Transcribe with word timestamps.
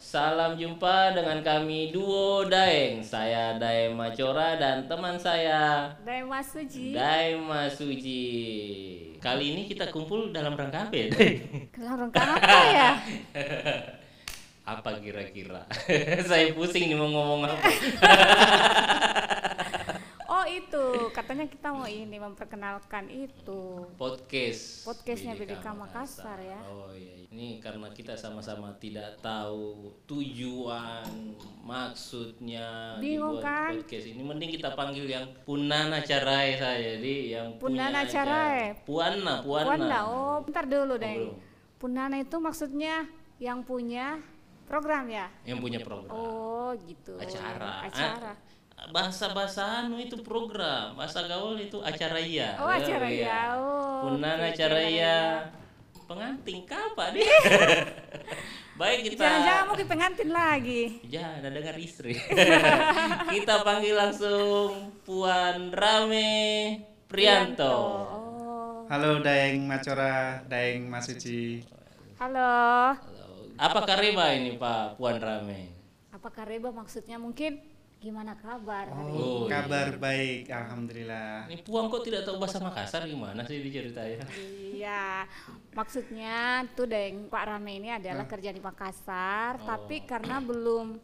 salam 0.00 0.58
jumpa 0.58 1.14
dengan 1.14 1.38
kami 1.44 1.94
duo 1.94 2.48
Daeng. 2.48 3.04
Saya 3.04 3.56
Daeng 3.60 3.94
Macora 3.94 4.58
dan 4.58 4.88
teman 4.90 5.20
saya 5.20 5.92
Dari 6.02 6.26
Mas 6.26 6.50
Suji. 6.50 6.96
Daeng 6.96 7.46
Masuji. 7.46 8.24
Kali 9.20 9.52
ini 9.52 9.68
kita 9.68 9.92
kumpul 9.92 10.32
dalam 10.32 10.56
rangka 10.56 10.88
apa 10.88 10.96
ya? 10.96 11.06
Dalam 11.76 11.94
rangka 12.08 12.22
apa 12.24 12.58
ya? 12.72 12.90
apa 14.76 14.90
kira-kira? 15.02 15.68
saya 16.30 16.52
pusing 16.56 16.88
nih 16.88 16.96
mau 16.96 17.10
ngomong 17.12 17.48
apa. 17.48 17.68
Oh 20.50 20.58
itu, 20.58 21.14
katanya 21.14 21.46
kita 21.46 21.70
mau 21.70 21.86
ini 21.86 22.18
memperkenalkan 22.18 23.06
itu. 23.06 23.86
Podcast. 23.94 24.82
Podcastnya 24.82 25.38
BDK 25.38 25.62
BDK 25.62 25.66
Makassar 25.78 26.42
ya. 26.42 26.58
Oh 26.66 26.90
iya, 26.90 27.22
ini 27.30 27.62
karena 27.62 27.86
kita 27.94 28.18
sama-sama 28.18 28.74
tidak 28.82 29.22
tahu 29.22 29.94
tujuan, 30.10 31.38
maksudnya 31.62 32.98
Bingung 32.98 33.38
dibuat 33.38 33.46
kan? 33.46 33.70
podcast 33.78 34.06
ini. 34.10 34.20
Mending 34.26 34.50
kita 34.58 34.74
panggil 34.74 35.06
yang 35.06 35.30
Punana 35.46 36.02
Carai 36.02 36.58
saya, 36.58 36.98
jadi 36.98 37.14
yang 37.38 37.46
Punana 37.62 38.02
Carai. 38.10 38.74
Puana, 38.82 39.46
Puana. 39.46 39.66
Puanda, 39.70 39.98
oh 40.10 40.42
bentar 40.42 40.66
dulu 40.66 40.98
deh. 40.98 41.30
belum. 41.30 41.38
Punana 41.78 42.18
itu 42.18 42.36
maksudnya 42.42 43.06
yang 43.38 43.62
punya 43.62 44.18
program 44.66 45.06
ya? 45.06 45.30
Yang 45.46 45.58
punya 45.62 45.78
program. 45.78 46.10
Oh 46.10 46.74
gitu. 46.90 47.14
Acara. 47.22 47.86
Acara. 47.86 48.34
Ah, 48.34 48.58
bahasa-bahasa 48.88 49.84
anu 49.84 50.00
itu 50.00 50.16
program, 50.24 50.96
bahasa 50.96 51.28
gaul 51.28 51.60
itu 51.60 51.76
acara 51.84 52.16
iya. 52.16 52.56
Oh, 52.56 52.64
acara 52.64 53.06
iya. 53.12 53.40
Oh, 53.60 54.08
Punana 54.08 54.48
oke, 54.48 54.56
acara 54.56 54.80
iya. 54.80 55.18
Pengantin 56.08 56.64
kapan 56.64 57.20
dia? 57.20 57.28
Baik 58.80 59.12
kita 59.12 59.20
Jangan-jangan 59.20 59.64
mau 59.68 59.76
pengantin 59.76 60.30
lagi. 60.32 60.82
Ya, 61.04 61.36
ada 61.36 61.52
dengar 61.52 61.76
istri. 61.76 62.16
Kita 63.36 63.60
panggil 63.60 63.92
langsung 63.92 64.96
Puan 65.04 65.68
Rame 65.68 66.32
Prianto. 67.04 67.76
Oh. 68.08 68.88
Halo 68.88 69.20
Daeng 69.20 69.68
Macora, 69.68 70.40
Daeng 70.48 70.88
Masuji. 70.88 71.60
Halo. 72.16 72.96
Halo. 72.96 73.28
Apa 73.60 73.84
kareba 73.84 74.32
ini 74.32 74.56
Pak 74.56 74.96
Puan 74.96 75.20
Rame? 75.20 75.68
Apakah 76.10 76.48
Reba 76.48 76.72
maksudnya 76.72 77.20
mungkin 77.20 77.60
gimana 78.00 78.32
kabar 78.32 78.88
hari 78.88 79.12
ini? 79.12 79.20
Oh, 79.20 79.44
Kabar 79.44 79.92
baik, 79.94 80.48
alhamdulillah. 80.48 81.44
Ini 81.46 81.60
Puan 81.60 81.86
kok 81.86 82.00
tidak 82.00 82.24
tahu 82.24 82.40
bahasa 82.40 82.56
Makassar 82.58 83.04
gimana 83.04 83.44
sih 83.44 83.60
diceritain? 83.60 84.24
Iya, 84.80 85.28
maksudnya 85.70 86.38
tuh 86.72 86.88
Deng 86.88 87.28
Pak 87.28 87.44
Rame 87.44 87.76
ini 87.76 87.92
adalah 87.92 88.24
kerja 88.24 88.48
di 88.48 88.56
Makassar, 88.58 89.60
tapi 89.60 90.00
karena 90.02 90.40
belum 90.40 90.96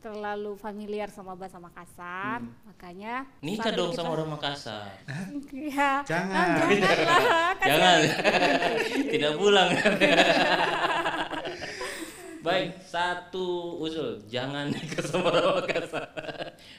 terlalu 0.00 0.58
familiar 0.58 1.06
sama 1.06 1.38
bahasa 1.38 1.62
Makassar, 1.62 2.42
makanya 2.66 3.22
Nikah 3.38 3.70
dong 3.70 3.94
kita- 3.94 4.02
sama 4.02 4.18
orang 4.18 4.34
Makassar. 4.34 4.90
Iya. 5.54 6.02
Jangan. 6.10 6.34
Nah, 6.34 6.66
janganlah, 6.74 7.50
kan 7.54 7.66
Jangan. 7.70 7.98
tidak 9.14 9.32
pulang. 9.38 9.70
Baik, 12.40 12.80
satu 12.80 13.46
usul, 13.76 14.24
jangan 14.24 14.68
nikah 14.72 15.04
sama 15.04 15.28
orang 15.28 15.60
Makassar. 15.60 16.08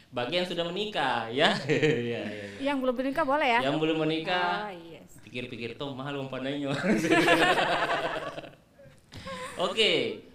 Bagi 0.09 0.33
yang 0.35 0.47
sudah 0.49 0.65
menikah, 0.65 1.29
ya. 1.29 1.53
ya, 1.69 1.77
ya, 2.01 2.21
ya. 2.25 2.45
Yang 2.59 2.77
belum 2.81 2.95
menikah 2.97 3.23
boleh 3.23 3.47
ya? 3.47 3.59
Yang 3.61 3.77
belum 3.77 3.97
menikah, 3.99 4.67
Oh, 4.67 4.73
yes. 4.89 5.11
pikir-pikir 5.21 5.77
tuh 5.77 5.94
mahal 5.94 6.17
uang 6.17 6.29
pandainya. 6.29 6.73
Oke, 9.61 9.91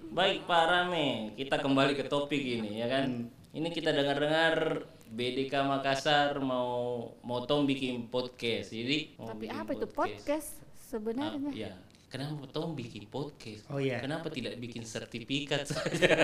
baik 0.08 0.46
Pak 0.46 0.62
Rame, 0.64 1.34
kita 1.34 1.58
kembali 1.58 1.92
ke 1.92 2.06
topik 2.06 2.38
ini 2.38 2.78
ya 2.78 2.86
kan. 2.86 3.26
Ini 3.50 3.68
kita 3.72 3.90
dengar-dengar 3.90 4.84
BDK 5.08 5.64
Makassar 5.64 6.38
mau 6.38 7.02
mau 7.24 7.42
Tom 7.42 7.64
bikin 7.64 8.06
podcast. 8.06 8.70
Jadi 8.70 9.16
mau 9.16 9.32
Tapi 9.32 9.48
bikin 9.48 9.56
apa 9.56 9.70
itu 9.74 9.88
podcast 9.88 10.50
Ah, 10.54 10.64
sebenarnya? 10.86 11.50
ya. 11.50 11.72
Kenapa 12.06 12.46
Tom 12.54 12.78
bikin 12.78 13.10
podcast? 13.10 13.66
Oh 13.66 13.82
iya. 13.82 13.98
Kenapa 13.98 14.30
tidak 14.30 14.54
bikin 14.62 14.86
sertifikat 14.86 15.66
saja? 15.66 16.06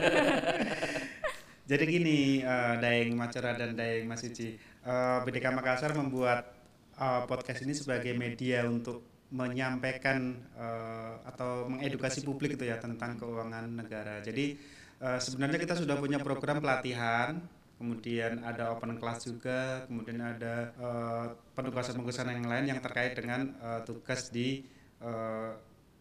Jadi 1.70 1.84
gini, 1.87 2.43
eh, 2.43 2.75
Daeng 2.78 3.19
Macora 3.19 3.54
dan 3.54 3.75
Daeng 3.75 4.06
Masuji. 4.06 4.59
Eh, 4.59 5.19
BDK 5.26 5.50
Makassar 5.50 5.94
membuat 5.98 6.54
eh, 6.98 7.22
podcast 7.26 7.66
ini 7.66 7.75
sebagai 7.75 8.15
media 8.15 8.62
untuk 8.66 9.03
menyampaikan 9.32 10.38
eh, 10.54 11.15
atau 11.26 11.66
mengedukasi 11.66 12.22
publik 12.22 12.54
itu 12.60 12.69
ya 12.69 12.78
tentang 12.78 13.19
keuangan 13.19 13.66
negara. 13.66 14.22
Jadi 14.22 14.54
eh, 15.03 15.19
sebenarnya 15.19 15.59
kita 15.59 15.75
sudah 15.75 15.98
punya 15.98 16.22
program 16.22 16.62
pelatihan, 16.62 17.42
kemudian 17.81 18.44
ada 18.47 18.71
open 18.76 19.03
class 19.03 19.26
juga, 19.26 19.82
kemudian 19.91 20.22
ada 20.22 20.71
eh, 20.78 21.26
penugasan-penugasan 21.59 22.38
yang 22.38 22.47
lain 22.47 22.65
yang 22.71 22.81
terkait 22.84 23.19
dengan 23.19 23.50
eh, 23.59 23.81
tugas 23.82 24.31
di 24.31 24.62
eh, 25.03 25.50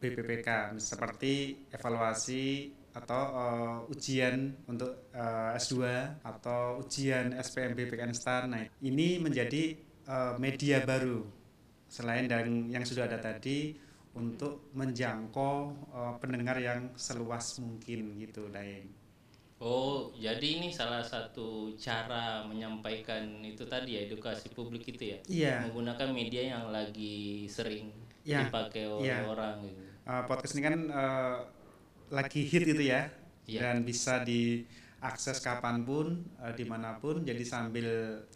BPPK 0.02 0.76
seperti 0.82 1.62
evaluasi 1.70 2.74
atau 2.92 3.24
eh, 3.32 3.94
ujian 3.94 4.52
untuk 4.68 5.14
eh, 5.14 5.56
S2 5.56 5.86
atau 6.26 6.82
ujian 6.84 7.32
SPMB 7.38 7.88
PKN 7.88 8.12
Nah, 8.50 8.64
ini 8.82 9.22
menjadi 9.22 9.64
eh, 10.10 10.34
media 10.42 10.82
baru 10.84 11.24
selain 11.88 12.26
dari 12.26 12.74
yang 12.74 12.84
sudah 12.84 13.06
ada 13.06 13.22
tadi 13.22 13.78
untuk 14.18 14.74
menjangkau 14.76 15.56
eh, 15.94 16.14
pendengar 16.20 16.58
yang 16.60 16.92
seluas 16.98 17.62
mungkin 17.62 18.18
gitu, 18.20 18.50
Daeng. 18.52 18.90
Oh, 19.62 20.10
jadi 20.18 20.58
ini 20.58 20.74
salah 20.74 21.06
satu 21.06 21.78
cara 21.78 22.42
menyampaikan 22.50 23.46
itu 23.46 23.62
tadi 23.70 23.94
ya 23.94 24.10
edukasi 24.10 24.50
publik 24.50 24.90
itu 24.90 25.14
ya? 25.14 25.18
Iya. 25.30 25.56
Menggunakan 25.70 26.10
media 26.10 26.42
yang 26.58 26.74
lagi 26.74 27.46
sering 27.46 27.94
Iya, 28.26 28.50
dipakai 28.50 28.86
oleh 28.90 29.06
iya. 29.06 29.26
orang 29.26 29.62
gitu. 29.66 29.91
Eh, 30.02 30.24
podcast 30.26 30.54
ini 30.58 30.64
kan 30.66 30.76
eh, 30.90 31.38
lagi 32.10 32.42
hit 32.42 32.66
itu 32.66 32.84
ya 32.84 33.06
Iya. 33.46 33.62
dan 33.74 33.82
bisa 33.82 34.22
diakses 34.22 35.42
kapan 35.42 35.82
pun 35.82 36.26
eh, 36.42 36.54
di 36.54 36.66
mana 36.66 36.98
pun 36.98 37.22
jadi 37.22 37.42
sambil 37.42 37.86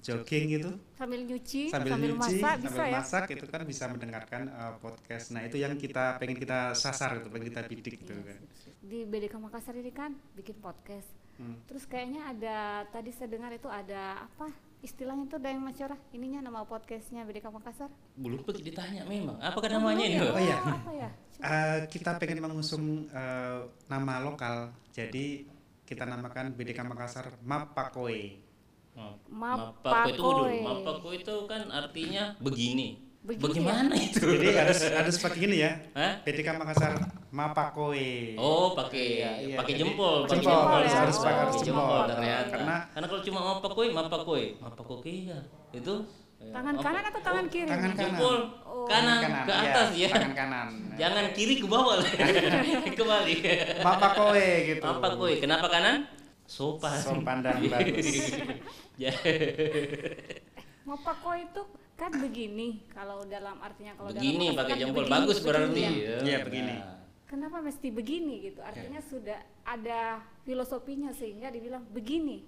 jogging 0.01 0.45
gitu 0.53 0.71
Sambil 0.93 1.25
nyuci, 1.25 1.69
sambil, 1.69 1.93
sambil, 1.93 2.09
nyuci 2.13 2.37
masak 2.37 2.55
bisa 2.61 2.69
sambil 2.69 2.85
ya? 2.85 2.93
masak 2.99 3.23
itu 3.33 3.45
kan 3.49 3.61
bisa 3.65 3.83
mendengarkan 3.89 4.41
eh, 4.45 4.73
podcast 4.77 5.25
nah 5.33 5.41
itu 5.41 5.57
yang 5.57 5.73
kita 5.73 6.17
pengen 6.17 6.37
kita 6.37 6.73
sasar 6.73 7.17
itu 7.17 7.29
pengen 7.29 7.47
kita 7.49 7.61
bidik 7.65 7.95
gitu 8.01 8.13
kan 8.13 8.37
Di 8.85 9.01
BDK 9.01 9.41
Makassar 9.41 9.73
ini 9.73 9.89
kan 9.89 10.13
bikin 10.37 10.61
podcast. 10.61 11.09
Hmm. 11.41 11.57
Terus 11.65 11.89
kayaknya 11.89 12.21
ada 12.29 12.57
tadi 12.93 13.09
saya 13.09 13.27
dengar 13.27 13.49
itu 13.49 13.65
ada 13.65 14.29
apa 14.29 14.53
istilahnya 14.85 15.25
tuh 15.25 15.41
Dayang 15.41 15.59
Macora 15.59 15.97
ininya 16.12 16.40
nama 16.40 16.62
podcastnya 16.62 17.25
BDK 17.25 17.50
Makassar 17.50 17.90
Belum 18.13 18.38
pergi 18.40 18.62
ditanya 18.63 19.01
memang. 19.03 19.41
Apakah 19.41 19.69
namanya 19.72 20.06
ini? 20.06 20.22
Oh, 20.22 20.29
Pak? 20.29 20.40
iya. 20.40 20.57
apa 20.62 20.91
ya 20.94 21.09
Eh, 21.35 21.79
kita 21.90 22.16
pengen 22.16 22.40
mengusung 22.40 22.85
eh, 23.09 23.59
nama 23.85 24.22
lokal 24.22 24.72
jadi 24.90 25.44
kita 25.84 26.06
namakan 26.06 26.53
BDK 26.53 26.85
Makassar 26.85 27.34
Mapakoe 27.41 28.40
Oh, 28.96 29.12
Mapakoe. 29.28 29.84
Mapakoe 29.84 30.07
itu 30.07 30.22
dulu. 30.23 30.46
Mapakoe 30.63 31.16
itu 31.19 31.35
kan 31.46 31.62
artinya 31.67 32.23
begini. 32.40 32.88
Begini 33.19 33.41
Bagaimana 33.44 33.94
itu? 34.00 34.22
jadi 34.23 34.47
harus 34.56 34.79
harus 34.85 35.16
begini 35.19 35.56
ya 35.59 35.72
Hah? 35.91 36.22
BDK 36.22 36.47
Makassar 36.53 36.94
Mapakoe 37.35 38.40
Oh, 38.40 38.72
pakai 38.73 39.07
Iya, 39.19 39.31
iya. 39.44 39.56
pakai 39.59 39.73
jempol, 39.75 40.23
pakai 40.23 40.40
jempol, 40.40 40.56
jempol, 40.56 40.72
harus- 40.73 40.88
ya. 40.88 41.00
harus 41.03 41.18
pakai- 41.18 41.35
harus 41.38 41.53
Pakai 41.53 41.68
jempol. 41.68 42.03
ternyata. 42.08 42.47
Karena- 42.49 42.82
Karena 42.87 43.05
kalau 43.05 43.22
cuma 43.22 43.40
mapakoe, 43.43 43.87
mapakoe, 43.91 44.46
mapakoe 44.55 45.14
ya. 45.28 45.40
Itu 45.70 45.93
ya, 46.37 46.47
tangan 46.49 46.73
apa- 46.73 46.84
kanan 46.85 47.03
atau 47.05 47.22
tangan 47.22 47.46
kiri 47.46 47.67
tangan 47.67 47.91
kanan. 47.91 47.99
Jempol 47.99 48.35
Oh. 48.64 48.87
kanan, 48.87 49.20
ke 49.43 49.52
iya, 49.52 49.64
atas 49.67 49.87
ya. 49.93 50.08
tangan 50.09 50.34
kanan 50.34 50.67
Jangan 50.96 51.26
kiri 51.34 51.55
ke 51.59 51.67
bawah 51.67 51.96
lah. 51.99 52.08
Kembali. 52.90 53.35
Mapakoe 53.84 54.47
gitu 54.66 54.79
Mapakoe. 54.81 55.34
Kenapa 55.38 55.67
kanan? 55.67 56.08
Sopan. 56.47 56.96
Sopan 56.96 57.43
dan 57.43 57.59
bagus. 57.59 58.08
Ya. 58.96 59.11
Mapako 60.85 61.35
itu 61.35 61.61
kan 61.96 62.11
begini 62.14 62.79
kalau 62.88 63.28
dalam 63.28 63.59
artinya 63.59 63.91
kalau 63.91 64.08
Begini 64.08 64.46
dalam 64.47 64.59
pakai 64.61 64.72
kan 64.72 64.79
jempol 64.79 65.03
begini, 65.03 65.11
bagus 65.11 65.38
begini 65.38 65.49
berarti. 65.49 65.81
ya. 65.81 65.91
ya. 65.91 66.16
Iya, 66.22 66.38
begini. 66.47 66.73
Nah. 66.78 66.96
Kenapa 67.25 67.57
mesti 67.57 67.89
begini 67.89 68.45
gitu? 68.45 68.61
Artinya 68.61 69.01
sudah 69.01 69.39
ada 69.66 70.22
filosofinya 70.45 71.09
sehingga 71.09 71.49
dibilang 71.49 71.81
begini. 71.89 72.45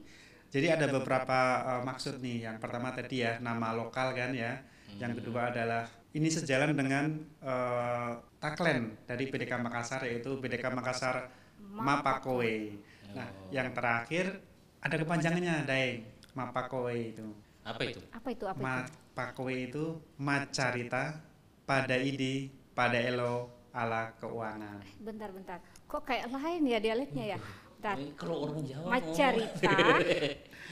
Jadi 0.53 0.67
ada 0.69 0.87
beberapa 0.87 1.39
eh, 1.65 1.81
maksud 1.83 2.21
nih. 2.21 2.47
Yang 2.47 2.57
pertama 2.61 2.93
tadi 2.93 3.25
ya 3.25 3.41
nama 3.41 3.73
lokal 3.73 4.13
kan 4.13 4.31
ya. 4.37 4.61
Yang 4.97 5.21
kedua 5.21 5.51
adalah 5.51 5.89
ini 6.13 6.29
sejalan 6.29 6.77
dengan 6.77 7.17
eh, 7.41 8.11
tagline 8.37 9.01
dari 9.09 9.27
BDK 9.27 9.57
Makassar 9.59 10.05
yaitu 10.05 10.37
BDK 10.37 10.69
Makassar 10.71 11.29
Mapakoe. 11.57 12.77
Nah, 13.17 13.29
yang 13.49 13.73
terakhir 13.73 14.39
ada 14.77 14.95
kepanjangannya, 14.97 15.65
Daeng. 15.65 16.05
Mapakoe 16.37 17.17
itu. 17.17 17.27
Apa 17.65 17.81
itu? 17.81 17.99
Apa 18.13 18.29
itu? 18.29 18.45
Apa 18.45 18.57
itu? 18.57 18.63
Mapakoe 18.63 19.55
itu 19.67 19.85
macarita 20.21 21.17
pada 21.65 21.97
ide 21.97 22.53
pada 22.77 23.01
elo 23.01 23.56
ala 23.71 24.11
keuangan. 24.17 24.79
Bentar-bentar. 24.99 25.59
Kok 25.85 26.01
kayak 26.03 26.27
lain 26.29 26.61
ya 26.65 26.79
dialeknya 26.79 27.25
ya? 27.33 27.39
Dan 27.77 27.95
Eh, 27.95 28.09
kalau 28.17 28.49
orang 28.49 28.61
Jawa 28.63 28.89
macarita, 28.89 29.77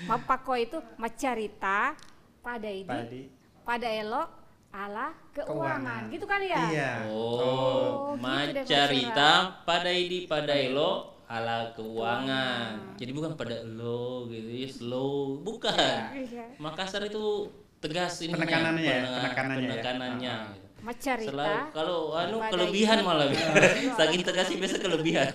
mapako 0.06 0.54
itu 0.58 0.78
macarita 0.98 1.94
pada 2.42 2.66
ini 2.66 2.90
Padi. 2.90 3.22
pada 3.62 3.88
elok 3.88 4.30
ala 4.72 5.14
keuangan. 5.32 5.46
Keuangan. 5.46 6.02
Gitu 6.10 6.26
kali 6.26 6.46
ya? 6.50 6.64
Iya. 6.68 6.92
Oh, 7.08 7.38
Oh, 7.38 8.14
gitu 8.14 8.26
macarita 8.26 9.30
pada 9.64 9.90
idi 9.90 10.26
pada 10.26 10.52
elo 10.52 10.92
ala 11.26 11.72
keuangan. 11.74 12.98
Jadi 12.98 13.12
bukan 13.12 13.34
pada 13.34 13.62
lo 13.64 14.26
gitu 14.28 14.50
ya 14.50 14.68
slow, 14.68 15.42
bukan. 15.42 15.74
Iya. 16.12 16.58
Makassar 16.58 17.06
itu 17.06 17.50
tegas 17.78 18.18
ini 18.20 18.34
Penekanannya 18.34 18.82
ya, 18.82 18.98
penekanannya 19.22 19.62
ya. 19.62 19.72
penekanannya. 19.78 20.36
Gitu. 20.52 20.65
Macarita. 20.86 21.34
Selalu 21.34 21.74
kalau 21.74 22.00
anu 22.14 22.38
kelebihan 22.46 23.02
ini. 23.02 23.08
malah 23.10 23.28
saking 24.00 24.22
tegasnya 24.22 24.58
biasa 24.62 24.78
kelebihan. 24.78 25.34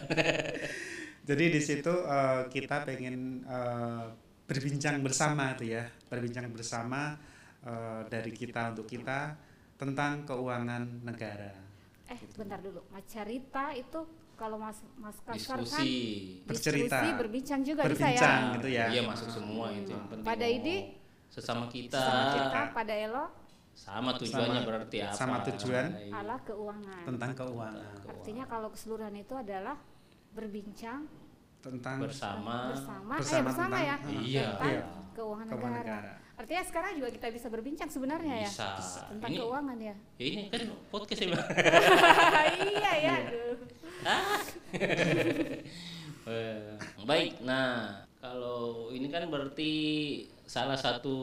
Jadi 1.29 1.44
di 1.50 1.61
situ 1.61 1.91
eh, 1.91 2.43
kita 2.47 2.87
pengen 2.87 3.43
eh, 3.43 4.06
berbincang 4.47 5.02
bersama 5.02 5.58
tuh 5.58 5.67
ya, 5.67 5.82
berbincang 6.06 6.47
bersama 6.55 7.19
eh, 7.67 8.00
dari 8.06 8.31
kita 8.31 8.70
untuk 8.70 8.87
kita 8.87 9.35
tentang 9.75 10.23
keuangan 10.23 11.02
negara. 11.02 11.50
Eh, 12.06 12.19
bentar 12.38 12.62
dulu. 12.62 12.87
Macarita 12.94 13.75
itu 13.75 14.00
kalau 14.38 14.56
Mas 14.56 14.81
Mas 14.97 15.19
Kasar 15.20 15.61
kan 15.61 15.67
Diskusi. 15.67 15.93
Bercerita. 16.47 17.02
diskusi, 17.02 17.08
berbincang 17.19 17.61
juga 17.61 17.82
Berbincang. 17.85 18.14
bisa 18.17 18.31
ya. 18.31 18.55
gitu 18.56 18.69
ya. 18.70 18.85
Iya 18.88 19.02
masuk 19.05 19.29
semua 19.29 19.67
itu 19.75 19.91
yang 19.93 20.06
penting. 20.08 20.26
Pada 20.26 20.47
ini, 20.49 20.75
sesama 21.29 21.64
kita 21.69 22.00
Sama 22.00 22.25
kita 22.35 22.61
pada 22.73 22.94
elok 22.97 23.39
sama 23.72 24.12
tujuannya 24.14 24.61
Sama- 24.61 24.69
berarti 24.69 24.96
apa? 25.00 25.14
sama 25.14 25.37
tujuan. 25.43 25.87
Iya. 25.96 26.12
ala 26.14 26.37
keuangan. 26.40 27.02
Tentang 27.06 27.31
keuangan, 27.32 27.94
Artinya 28.05 28.44
kalau 28.44 28.69
keseluruhan 28.69 29.14
itu 29.14 29.34
adalah 29.34 29.76
berbincang 30.31 31.08
tentang 31.61 31.96
bersama 31.99 32.72
bersama, 32.72 33.12
eh 33.12 33.20
Bersama 33.20 33.44
bersama 33.46 33.76
tentang- 33.76 33.84
ya 33.84 33.96
Iya. 34.20 34.46
tentang 34.55 34.70
Iya. 34.70 34.82
keuangan, 35.12 35.46
keuangan 35.49 35.70
negara. 35.72 35.96
negara. 36.00 36.12
Artinya 36.40 36.64
sekarang 36.64 36.90
juga 36.96 37.08
kita 37.11 37.28
bisa 37.28 37.49
berbincang 37.49 37.88
sebenarnya 37.88 38.34
ya 38.38 38.49
bisa. 38.49 38.70
tentang 39.06 39.28
Ini 39.28 39.38
keuangan 39.38 39.76
ya. 39.78 39.94
ya 40.16 40.25
ini 40.25 40.43
kan 40.49 40.61
podcast 40.88 41.20
ya. 41.20 41.28
Bang. 41.31 41.49
iya 42.64 42.93
ya. 42.96 43.14
aduh. 43.19 43.56
Eh, 46.23 46.76
baik, 47.02 47.40
nah 47.43 47.90
kalau 48.16 48.93
ini 48.93 49.08
kan 49.08 49.26
berarti 49.26 49.73
salah 50.50 50.75
satu 50.75 51.17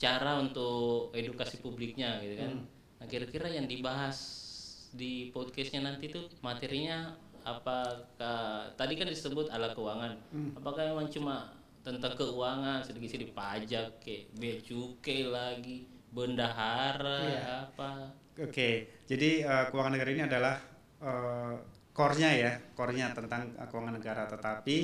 cara 0.00 0.40
untuk 0.40 1.12
edukasi 1.12 1.60
publiknya 1.60 2.16
gitu 2.24 2.40
kan. 2.40 2.52
Nah 2.96 3.06
kira-kira 3.06 3.52
yang 3.52 3.68
dibahas 3.68 4.16
di 4.88 5.28
podcastnya 5.28 5.84
nanti 5.84 6.08
tuh 6.08 6.32
materinya 6.40 7.12
apakah 7.44 8.08
tadi 8.72 8.96
kan 8.96 9.04
disebut 9.04 9.48
ala 9.48 9.72
keuangan, 9.72 10.16
apakah 10.56 10.88
memang 10.88 11.08
cuma 11.08 11.52
tentang 11.84 12.16
keuangan 12.16 12.80
sedikit-sedikit 12.80 13.32
pajak 13.32 14.00
kayak 14.00 14.32
bea 14.34 14.56
cukai 14.60 15.24
lagi 15.24 15.84
bendahara 16.08 17.20
Iya. 17.24 17.40
apa 17.68 17.90
Oke, 18.38 18.70
jadi 19.04 19.44
eh, 19.44 19.64
keuangan 19.68 19.92
negara 19.92 20.10
ini 20.10 20.22
adalah 20.24 20.56
eh, 21.00 21.54
core-nya 21.98 22.30
ya, 22.30 22.52
core-nya 22.78 23.10
tentang 23.10 23.58
eh, 23.58 23.66
keuangan 23.66 23.98
negara, 23.98 24.22
tetapi 24.30 24.76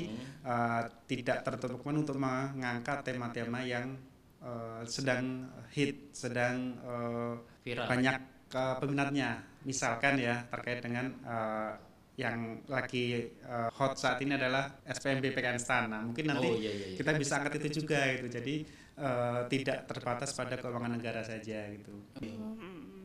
eh, 0.43 0.83
tidak 1.07 1.47
tertutup 1.47 1.79
untuk 1.87 2.19
mengangkat 2.19 3.07
tema-tema 3.07 3.63
yang 3.63 3.95
eh, 4.43 4.83
sedang 4.91 5.47
hit, 5.71 6.11
sedang 6.11 6.75
eh, 6.83 7.35
viral 7.63 7.87
banyak 7.87 8.17
eh, 8.51 8.75
peminatnya. 8.83 9.31
Misalkan 9.63 10.19
ya 10.19 10.43
terkait 10.51 10.83
dengan 10.83 11.07
eh, 11.23 11.73
yang 12.19 12.67
lagi 12.67 13.31
eh, 13.31 13.69
hot 13.79 13.95
saat 13.95 14.19
ini 14.19 14.35
adalah 14.35 14.83
SPMB 14.83 15.31
PKN 15.31 15.59
STAN. 15.63 15.95
Nah, 15.95 16.03
mungkin 16.03 16.35
nanti 16.35 16.51
oh 16.51 16.59
iya 16.59 16.73
iya, 16.75 16.87
iya. 16.91 16.97
kita 16.99 17.15
bisa 17.15 17.39
angkat 17.39 17.63
itu 17.63 17.87
juga 17.87 18.11
gitu. 18.19 18.27
Jadi 18.27 18.55
eh, 18.99 19.41
tidak 19.55 19.79
terbatas 19.87 20.35
pada 20.35 20.59
keuangan 20.59 20.99
negara 20.99 21.23
saja 21.23 21.71
gitu. 21.71 21.95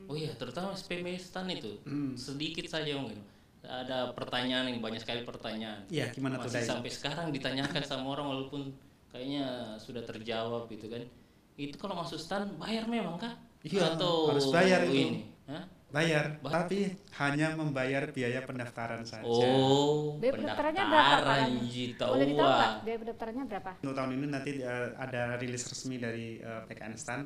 Oh 0.09 0.17
iya, 0.17 0.33
terutama 0.33 0.73
Spemestan 0.73 1.45
itu 1.53 1.77
Hmm. 1.85 2.17
sedikit 2.17 2.65
saja 2.65 2.97
mungkin. 2.97 3.21
Ada 3.69 4.17
pertanyaan 4.17 4.65
ini 4.73 4.81
banyak 4.81 4.97
sekali 5.05 5.21
pertanyaan. 5.21 5.85
Iya, 5.93 6.09
gimana 6.09 6.41
tuh 6.41 6.49
Masih 6.49 6.65
Dai? 6.65 6.69
sampai 6.73 6.89
sekarang 6.89 7.27
ditanyakan 7.29 7.83
sama 7.85 8.17
orang 8.17 8.27
walaupun 8.33 8.73
kayaknya 9.13 9.77
sudah 9.77 10.01
terjawab 10.01 10.65
gitu 10.73 10.89
kan. 10.89 11.05
Itu 11.53 11.77
kalau 11.77 12.01
masuk 12.01 12.17
stan 12.17 12.49
bayar 12.57 12.89
memang 12.89 13.21
kah? 13.21 13.37
Iya, 13.61 13.93
Atau 13.93 14.33
harus 14.33 14.49
bayar 14.49 14.89
itu. 14.89 14.97
Ini? 14.97 15.21
Hah? 15.45 15.63
Bayar, 15.89 16.37
tapi 16.45 16.93
hanya 17.17 17.57
membayar 17.57 18.13
biaya 18.13 18.45
pendaftaran 18.45 19.01
saja. 19.09 19.25
Oh, 19.25 20.21
Biaya 20.21 20.37
pendaftarannya 20.37 20.83
berapa, 20.85 21.33
Jita 21.65 22.05
Boleh 22.13 22.27
ditahu 22.29 22.51
biaya 22.85 22.97
pendaftarannya 23.01 23.43
berapa? 23.49 23.71
Untuk 23.81 23.95
tahun 23.97 24.11
ini 24.13 24.25
nanti 24.29 24.51
eh, 24.61 24.89
ada 24.93 25.33
rilis 25.41 25.65
resmi 25.65 25.97
dari 25.97 26.37
eh, 26.37 26.61
PKN 26.69 26.93
STAN 26.93 27.21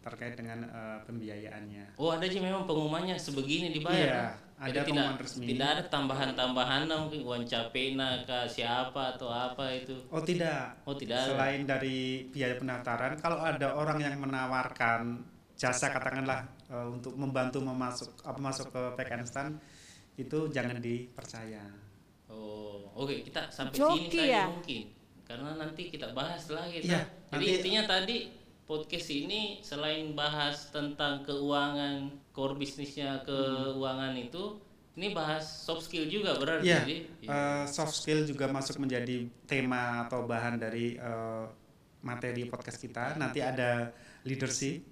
terkait 0.00 0.34
dengan 0.34 0.62
eh, 0.62 0.98
pembiayaannya. 1.04 1.96
Oh, 1.96 2.10
ada 2.10 2.24
sih 2.24 2.38
memang 2.38 2.64
pengumumannya 2.64 3.14
sebegini 3.14 3.68
Iya, 3.68 3.74
dibayar. 3.74 4.10
ada 4.54 4.64
Jadi 4.64 4.72
tidak 4.72 4.84
pengumuman 4.88 5.18
resmi. 5.18 5.44
tidak 5.46 5.68
ada 5.68 5.82
tambahan-tambahan 5.88 6.82
mungkin 6.88 7.20
uang 7.22 7.44
capena 7.44 8.08
ke 8.22 8.38
siapa 8.48 9.14
atau 9.14 9.28
apa 9.28 9.64
itu. 9.72 9.94
Oh 10.08 10.18
tidak, 10.20 10.82
Oh, 10.82 10.94
tidak 10.94 11.18
ada. 11.18 11.28
selain 11.28 11.62
dari 11.62 11.98
biaya 12.26 12.54
pendaftaran, 12.54 13.14
kalau 13.16 13.38
ada 13.38 13.72
orang 13.72 13.98
yang 13.98 14.14
menawarkan 14.18 15.22
jasa 15.54 15.88
katakanlah 15.88 16.46
eh, 16.68 16.86
untuk 16.88 17.14
membantu 17.14 17.58
memasuk 17.58 18.14
apa 18.22 18.38
masuk 18.38 18.70
ke 18.70 18.82
PKN 18.94 19.24
STAN 19.24 19.48
itu 20.14 20.46
jangan 20.48 20.78
dipercaya. 20.78 21.62
Oh, 22.26 22.86
oke 22.94 23.22
kita 23.22 23.48
sampai 23.48 23.74
Joki 23.74 23.98
sini 24.06 24.18
saja 24.20 24.26
ya? 24.28 24.44
mungkin 24.46 24.82
karena 25.22 25.50
nanti 25.54 25.82
kita 25.86 26.10
bahas 26.10 26.46
lagi. 26.48 26.82
Iya, 26.82 26.98
Nah, 26.98 27.04
Jadi 27.30 27.44
nanti- 27.44 27.56
intinya 27.60 27.82
tadi 27.84 28.16
podcast 28.68 29.08
ini 29.08 29.64
selain 29.64 30.12
bahas 30.12 30.68
tentang 30.68 31.24
keuangan, 31.24 32.12
core 32.36 32.60
bisnisnya 32.60 33.24
keuangan 33.24 34.12
itu, 34.20 34.60
ini 35.00 35.16
bahas 35.16 35.48
soft 35.48 35.88
skill 35.88 36.04
juga 36.04 36.36
berarti. 36.36 36.68
Iya, 36.68 36.84
Jadi, 36.84 36.96
eh, 37.24 37.64
soft 37.64 37.96
skill 37.96 38.28
juga 38.28 38.52
masuk 38.52 38.84
menjadi 38.84 39.24
tema 39.48 40.04
atau 40.04 40.28
bahan 40.28 40.60
dari 40.60 41.00
eh, 41.00 41.44
materi 42.04 42.44
podcast 42.44 42.76
kita. 42.76 43.16
Nanti 43.16 43.40
ada 43.40 43.88
leadership, 44.28 44.84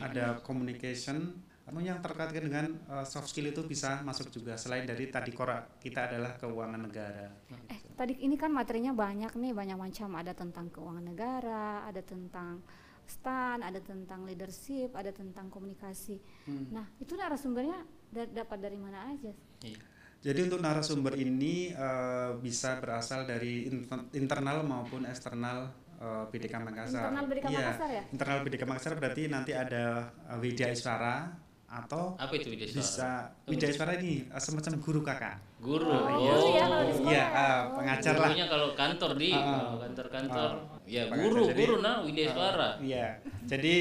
ada 0.00 0.40
communication. 0.40 1.44
Namun 1.68 1.84
yang 1.84 2.00
terkait 2.00 2.32
dengan 2.32 2.70
eh, 2.70 3.04
soft 3.04 3.28
skill 3.28 3.52
itu 3.52 3.60
bisa 3.68 4.00
masuk 4.08 4.32
juga 4.32 4.56
selain 4.56 4.88
dari 4.88 5.12
tadi 5.12 5.36
core 5.36 5.76
kita 5.82 6.08
adalah 6.08 6.32
keuangan 6.40 6.80
negara. 6.80 7.28
Eh, 7.68 7.92
tadi 7.92 8.24
ini 8.24 8.40
kan 8.40 8.48
materinya 8.48 8.96
banyak 8.96 9.36
nih, 9.36 9.52
banyak 9.52 9.76
macam. 9.76 10.16
Ada 10.16 10.32
tentang 10.32 10.72
keuangan 10.72 11.04
negara, 11.04 11.84
ada 11.84 12.00
tentang 12.00 12.64
stan, 13.08 13.60
ada 13.60 13.78
tentang 13.78 14.22
leadership, 14.22 14.92
ada 14.92 15.10
tentang 15.10 15.48
komunikasi. 15.48 16.20
Hmm. 16.44 16.68
Nah, 16.70 16.86
itu 16.96 17.12
narasumbernya 17.12 17.78
da- 18.06 18.30
dapat 18.34 18.58
dari 18.58 18.76
mana 18.76 19.08
aja? 19.08 19.32
iya. 19.60 19.80
Jadi 20.18 20.50
untuk 20.50 20.58
narasumber 20.58 21.14
ini 21.14 21.70
eh, 21.70 22.30
bisa 22.36 22.76
berasal 22.78 23.22
dari 23.22 23.66
inter- 23.66 24.10
internal 24.12 24.60
maupun 24.62 25.06
eksternal 25.06 25.70
eh, 25.96 26.24
BDK 26.26 26.58
Makassar. 26.58 27.08
Internal 27.08 27.26
BDK 27.26 27.46
Iya, 27.46 27.58
Makassar 27.62 27.88
ya? 27.88 28.02
Internal 28.10 28.38
BDK 28.42 28.62
Makassar 28.66 28.92
berarti 28.94 29.22
nanti 29.26 29.52
ada 29.54 30.10
eh, 30.26 30.38
Widya 30.38 30.68
Iswara 30.68 31.47
atau 31.68 32.16
apa 32.16 32.32
itu 32.32 32.48
suara? 32.48 32.72
bisa 32.72 33.10
Widya 33.44 33.68
Iswara 33.68 33.92
ini 33.96 34.24
eh, 34.24 34.40
semacam 34.40 34.72
guru 34.80 35.00
kakak. 35.04 35.36
Guru. 35.60 35.84
Oh, 35.84 36.08
ya 36.48 36.64
di 36.80 36.92
sekolah 36.96 37.12
Iya, 37.12 37.20
ya? 37.20 37.26
ah, 37.28 37.44
Oh. 37.68 37.76
pengajar 37.76 38.14
lah. 38.14 38.24
Gurunya 38.26 38.46
kalau 38.48 38.68
kantor 38.72 39.10
di 39.14 39.30
Ah, 39.30 39.42
kalau 39.44 39.76
kantor-kantor. 39.78 40.50
ya 40.86 41.02
pengajar. 41.04 41.20
guru, 41.20 41.42
Jadi- 41.44 41.60
guru 41.60 41.74
nah 41.78 41.96
Widya 42.00 42.24
Suara. 42.32 42.68
Iya. 42.80 43.06
Jadi 43.44 43.74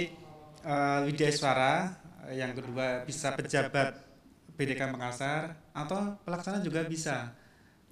eh, 0.59 0.99
Widya 1.01 1.27
Iswara 1.29 1.73
eh, 2.27 2.35
yang 2.35 2.51
kedua 2.51 2.87
bisa 3.01 3.31
pejabat 3.31 3.95
BDK 4.53 4.81
Makassar 4.89 5.43
atau 5.71 6.19
pelaksana 6.21 6.59
juga 6.59 6.83
bisa. 6.83 7.31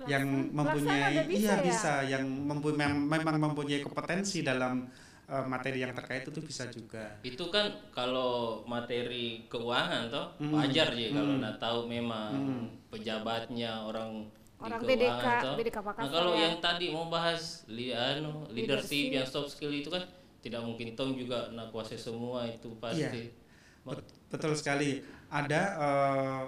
yang 0.04 0.28
mempunyai 0.52 1.24
bisa 1.24 1.40
iya 1.40 1.56
ya? 1.56 1.64
bisa 1.64 1.94
yang 2.04 2.28
mempu- 2.28 2.76
mem- 2.76 3.08
memang 3.08 3.40
mempunyai 3.42 3.80
kompetensi 3.80 4.44
dalam 4.44 4.92
eh, 5.26 5.46
materi 5.46 5.80
yang 5.80 5.92
terkait 5.92 6.22
itu 6.24 6.38
bisa 6.40 6.64
juga. 6.68 7.18
Itu 7.20 7.50
kan 7.50 7.66
kalau 7.90 8.62
materi 8.64 9.46
keuangan 9.46 10.08
toh 10.08 10.26
Hmm. 10.38 10.54
wajar 10.54 10.90
ya 10.92 11.10
kalau 11.12 11.34
Hmm. 11.34 11.42
nak 11.42 11.56
tahu 11.58 11.80
memang 11.86 12.30
Hmm. 12.32 12.66
pejabatnya 12.90 13.82
orang 13.82 14.30
Orang 14.56 14.80
di 14.80 14.88
BDK, 14.88 15.10
keuangan 15.12 15.42
toh. 15.42 15.56
BDK 15.58 15.78
Nah, 15.78 16.08
kalau 16.08 16.32
ya. 16.32 16.42
yang 16.44 16.56
tadi 16.60 16.86
mau 16.90 17.06
bahas 17.08 17.42
li, 17.68 17.90
anu, 17.90 18.46
leadership, 18.48 18.88
Leadership. 18.88 19.14
yang 19.14 19.26
soft 19.26 19.50
skill 19.52 19.70
itu 19.70 19.90
kan 19.90 20.02
tidak 20.40 20.62
mungkin 20.62 20.94
Tom 20.94 21.12
juga 21.12 21.50
nak 21.52 21.70
kuasai 21.70 21.98
semua 21.98 22.46
itu 22.46 22.70
pasti. 22.78 23.34
Ma- 23.82 23.94
Bet- 23.94 24.14
betul 24.30 24.54
sekali. 24.54 25.02
Ada 25.28 25.62
eh, 25.76 26.42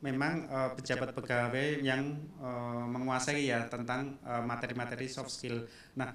memang 0.00 0.44
eh, 0.44 0.70
pejabat 0.74 1.14
pegawai 1.14 1.80
yang 1.80 2.02
eh, 2.36 2.84
menguasai 2.84 3.46
ya 3.46 3.64
tentang 3.64 4.18
materi-materi 4.44 5.06
soft 5.06 5.30
skill. 5.30 5.64
Nah, 5.94 6.10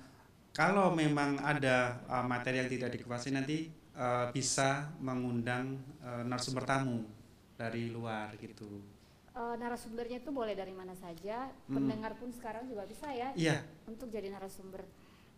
kalau 0.59 0.91
memang 0.93 1.39
ada 1.41 1.77
eh, 2.03 2.25
materi 2.25 2.59
yang 2.59 2.67
tidak 2.69 2.91
dikuasai 2.93 3.31
nanti 3.31 3.57
eh, 3.71 4.25
bisa 4.29 4.91
mengundang 4.99 5.65
eh, 5.99 6.23
narasumber 6.23 6.65
tamu 6.65 7.07
dari 7.55 7.87
luar 7.87 8.35
gitu. 8.37 8.83
eh, 9.31 9.55
narasumbernya 9.55 10.19
itu 10.19 10.31
boleh 10.31 10.51
dari 10.51 10.71
mana 10.71 10.91
saja, 10.93 11.47
Hmm. 11.65 11.79
pendengar 11.79 12.11
pun 12.13 12.27
sekarang 12.29 12.67
juga 12.67 12.83
bisa 12.83 13.07
ya 13.09 13.31
Iya, 13.33 13.63
untuk 13.85 14.09
jadi 14.09 14.27
narasumber. 14.29 14.83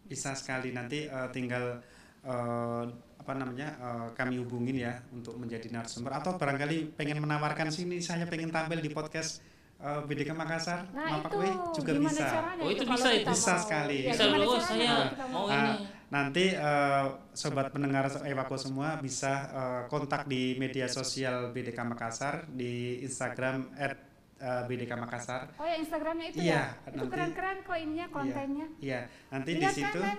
bisa 0.01 0.33
sekali 0.33 0.69
nanti 0.71 1.05
eh, 1.05 1.29
tinggal 1.29 1.79
eh, 2.21 2.83
apa 3.15 3.33
namanya 3.33 3.67
eh, 3.77 4.07
kami 4.11 4.37
hubungin 4.37 4.73
ya 4.75 4.93
untuk 5.09 5.37
menjadi 5.37 5.69
narasumber 5.69 6.09
atau 6.11 6.35
barangkali 6.35 6.93
pengen 6.93 7.21
menawarkan 7.21 7.69
sini 7.69 8.01
saya 8.01 8.25
pengen 8.25 8.49
tampil 8.49 8.77
di 8.77 8.89
podcast 8.89 9.45
eh, 9.81 10.01
BDK 10.03 10.29
Makassar, 10.31 10.79
Nah 10.91 11.17
Mapak 11.17 11.31
itu 11.33 11.49
juga 11.75 11.91
bisa. 11.99 12.23
caranya 12.23 12.61
Oh, 12.61 12.69
itu 12.69 12.83
bisa 12.85 13.09
itu? 13.11 13.27
Bisa 13.27 13.51
mau? 13.51 13.59
sekali. 13.59 13.97
Ya, 13.99 14.11
Bisa 14.11 14.23
dulu 14.27 14.51
caranya 14.53 14.61
saya 14.61 15.27
mau 15.27 15.43
Ah, 15.43 15.53
ini. 15.55 15.73
nanti 16.07 16.45
eh, 16.51 17.03
sobat 17.33 17.67
pendengar 17.69 18.03
Ewako 18.23 18.55
semua 18.55 18.89
bisa 18.97 19.33
eh, 19.49 19.81
kontak 19.87 20.25
di 20.25 20.55
media 20.55 20.85
sosial 20.87 21.49
BDK 21.49 21.79
Makassar 21.83 22.45
di 22.47 23.01
Instagram 23.01 23.73
at 23.75 23.97
BDK 24.41 24.97
Makassar. 24.97 25.53
Oh 25.53 25.63
ya 25.63 25.77
Instagramnya 25.77 26.27
itu 26.27 26.41
Iya, 26.41 26.49
ya? 26.51 26.63
Itu 26.83 26.97
nanti- 26.97 27.11
keren-keren 27.13 27.57
kok 27.61 27.77
ininya 27.77 28.07
kontennya. 28.09 28.67
Iya, 28.79 28.99
nanti 29.29 29.49
di 29.53 29.65
situ. 29.67 29.97
kan? 29.97 30.17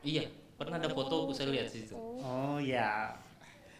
Iya, 0.00 0.22
pernah 0.54 0.78
ada 0.78 0.86
foto 0.88 1.26
saya 1.30 1.50
lihat 1.50 1.66
situ. 1.66 1.90
Oh. 1.90 2.22
Oh 2.22 2.58
ya. 2.58 3.10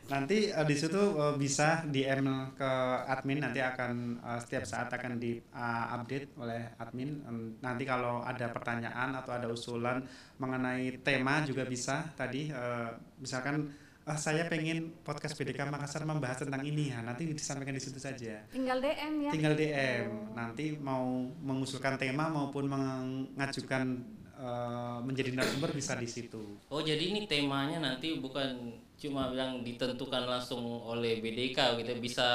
Nanti 0.05 0.53
eh, 0.53 0.67
di 0.69 0.77
situ 0.77 1.01
eh, 1.17 1.35
bisa 1.41 1.81
DM 1.89 2.53
ke 2.53 2.71
admin 3.09 3.41
nanti 3.41 3.65
akan 3.65 4.21
eh, 4.21 4.39
setiap 4.45 4.65
saat 4.69 4.93
akan 4.93 5.17
di 5.17 5.41
eh, 5.41 5.87
update 5.97 6.37
oleh 6.37 6.77
admin. 6.77 7.11
Em, 7.25 7.57
nanti 7.65 7.89
kalau 7.89 8.21
ada 8.21 8.53
pertanyaan 8.53 9.17
atau 9.17 9.33
ada 9.33 9.49
usulan 9.49 10.05
mengenai 10.37 11.01
tema 11.01 11.41
juga 11.49 11.65
bisa 11.65 12.05
tadi 12.13 12.53
eh, 12.53 12.91
misalkan 13.17 13.73
"Ah, 14.05 14.21
saya 14.21 14.45
pengen 14.53 15.01
podcast 15.01 15.33
BDK 15.33 15.65
Makassar 15.65 16.05
membahas 16.05 16.45
tentang 16.45 16.61
ini 16.61 16.93
ya. 16.93 17.01
Nanti 17.01 17.25
disampaikan 17.25 17.73
di 17.73 17.81
situ 17.81 17.97
saja. 17.97 18.45
Tinggal 18.53 18.77
DM 18.85 19.15
ya. 19.25 19.31
Tinggal 19.33 19.55
DM. 19.57 20.37
Nanti 20.37 20.77
mau 20.77 21.25
mengusulkan 21.41 21.97
tema 21.97 22.29
maupun 22.29 22.69
mengajukan 22.69 23.85
eh, 24.37 24.99
menjadi 25.01 25.33
narasumber 25.33 25.73
bisa 25.73 25.97
di 25.97 26.05
situ. 26.05 26.61
Oh 26.69 26.85
jadi 26.85 27.01
ini 27.17 27.25
temanya 27.25 27.81
nanti 27.81 28.21
bukan 28.21 28.77
cuma 28.95 29.29
yang 29.31 29.61
ditentukan 29.61 30.25
langsung 30.25 30.63
oleh 30.63 31.19
BDK 31.19 31.77
gitu 31.77 31.93
bisa 31.99 32.27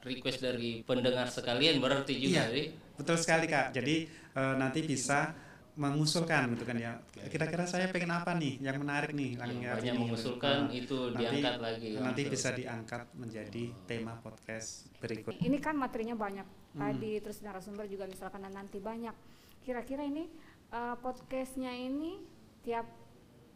request 0.00 0.42
dari 0.42 0.82
pendengar 0.82 1.26
sekalian 1.26 1.78
berarti 1.78 2.12
juga 2.14 2.44
Iya. 2.44 2.44
jadi 2.50 2.64
Betul 2.94 3.16
sekali 3.16 3.46
kak. 3.46 3.72
Jadi 3.72 3.96
eh, 4.30 4.54
nanti 4.54 4.80
bisa 4.82 5.32
mengusulkan 5.74 6.52
gitu 6.52 6.64
kan 6.64 6.76
ya. 6.76 6.92
Kira-kira 7.26 7.64
saya 7.64 7.88
pengen 7.88 8.12
apa 8.12 8.36
nih 8.36 8.60
yang 8.60 8.76
menarik 8.76 9.16
nih 9.16 9.40
yang 9.40 9.80
ini, 9.80 9.96
mengusulkan 10.04 10.68
gitu. 10.68 10.76
itu 10.76 10.98
Nanti- 11.08 11.24
diangkat 11.40 11.56
lagi. 11.56 11.88
Nanti 11.96 12.20
langsung. 12.20 12.34
bisa 12.36 12.48
diangkat 12.52 13.02
menjadi 13.16 13.64
tema 13.86 14.12
podcast 14.18 14.68
berikut. 14.98 15.32
Ini 15.38 15.56
kan 15.56 15.72
materinya 15.74 16.12
banyak 16.14 16.44
Hmm. 16.70 16.80
tadi 16.84 17.18
terus 17.18 17.40
narasumber 17.40 17.88
juga 17.88 18.04
misalkan 18.04 18.44
nanti 18.44 18.76
banyak. 18.76 19.14
Kira-kira 19.62 20.04
ini 20.04 20.28
eh, 20.68 20.96
podcastnya 20.98 21.72
ini 21.72 22.20
tiap 22.60 22.84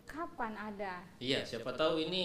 kapan 0.08 0.54
ada? 0.56 1.04
Iya, 1.20 1.44
siapa 1.44 1.75
tahu 1.76 2.00
ini 2.08 2.25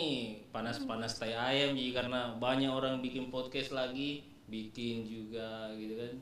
panas-panas 0.53 1.19
tai 1.19 1.35
ayam 1.35 1.75
jadi 1.75 1.91
karena 1.91 2.37
banyak 2.39 2.71
orang 2.71 3.03
bikin 3.03 3.27
podcast 3.27 3.75
lagi, 3.75 4.23
bikin 4.47 5.03
juga 5.03 5.73
gitu 5.75 5.93
kan. 5.99 6.13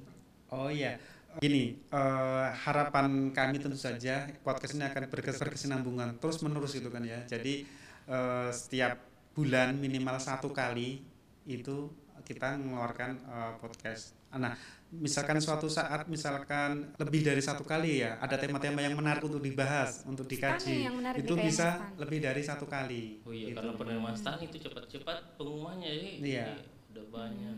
Oh 0.50 0.70
iya. 0.72 0.98
Gini, 1.38 1.78
eh, 1.94 2.48
harapan 2.66 3.30
kami 3.30 3.62
tentu 3.62 3.78
saja 3.78 4.26
podcast 4.42 4.74
ini 4.74 4.90
akan 4.90 5.06
berkes- 5.12 5.38
berkesinambungan 5.38 6.18
terus 6.18 6.42
menerus 6.42 6.74
itu 6.74 6.90
kan 6.90 7.06
ya. 7.06 7.22
Jadi 7.30 7.68
eh, 8.08 8.50
setiap 8.50 8.98
bulan 9.38 9.78
minimal 9.78 10.18
satu 10.18 10.50
kali 10.50 11.06
itu 11.46 11.94
kita 12.26 12.58
mengeluarkan 12.58 13.12
eh, 13.22 13.54
podcast. 13.62 14.17
Nah, 14.30 14.54
misalkan 14.90 15.40
suatu 15.40 15.68
saat 15.68 16.04
misalkan 16.06 16.92
lebih 16.96 17.24
dari 17.24 17.40
satu 17.40 17.64
kali 17.64 18.04
ya, 18.04 18.20
ada 18.20 18.36
tema-tema 18.36 18.80
yang 18.80 18.94
menarik 18.94 19.24
untuk 19.24 19.40
dibahas, 19.40 20.04
untuk 20.04 20.24
dikaji, 20.26 20.84
yang 20.84 20.96
menarik 20.96 21.24
itu 21.24 21.34
bisa 21.34 21.80
Stan. 21.80 21.96
lebih 21.96 22.20
dari 22.20 22.42
satu 22.44 22.66
kali. 22.66 23.24
Oh 23.24 23.32
iya, 23.32 23.52
Gitu. 23.52 23.56
karena 23.56 23.72
penerimaan 23.74 24.16
stan 24.16 24.40
itu 24.40 24.60
cepat-cepat 24.60 25.36
pengumumannya 25.36 25.88
jadi 25.88 26.10
Iya. 26.20 26.46
udah 26.92 27.06
banyak. 27.10 27.56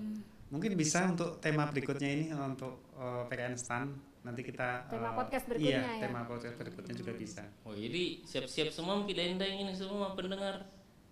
Mungkin 0.50 0.72
bisa 0.74 1.06
untuk 1.06 1.38
tema 1.38 1.70
berikutnya 1.70 2.10
ini 2.10 2.26
untuk 2.34 2.82
eh, 2.98 3.24
PKN 3.28 3.56
Stan 3.56 3.86
nanti 4.20 4.44
kita 4.44 4.90
Tema 4.90 5.10
eh, 5.10 5.16
podcast 5.16 5.46
berikutnya 5.48 5.80
iya, 5.80 5.96
ya? 5.96 6.02
tema 6.06 6.22
podcast 6.26 6.56
berikutnya 6.56 6.94
juga 6.94 7.14
bisa. 7.14 7.44
Oh 7.64 7.72
jadi 7.72 8.20
siap-siap 8.26 8.70
semua 8.70 9.02
kita 9.06 9.22
endang 9.22 9.54
ini 9.54 9.74
semua 9.74 10.12
pendengar. 10.12 10.66